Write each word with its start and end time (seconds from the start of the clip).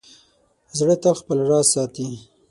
زړه 0.77 0.95
تل 1.01 1.13
خپل 1.21 1.37
راز 1.49 1.65
ساتي. 1.73 2.09